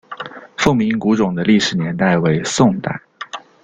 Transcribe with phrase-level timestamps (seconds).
[0.57, 2.99] 凤鸣古冢的历史年代为宋代。